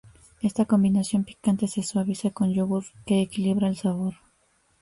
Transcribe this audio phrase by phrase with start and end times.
[0.41, 4.15] Esta combinación picante se suaviza con yogur, que equilibra el sabor.